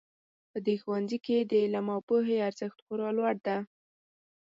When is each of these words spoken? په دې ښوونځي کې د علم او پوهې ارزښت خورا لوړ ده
په 0.51 0.57
دې 0.65 0.75
ښوونځي 0.81 1.17
کې 1.25 1.37
د 1.49 1.51
علم 1.63 1.87
او 1.95 1.99
پوهې 2.09 2.37
ارزښت 2.47 2.77
خورا 2.85 3.09
لوړ 3.17 3.33
ده 3.47 3.57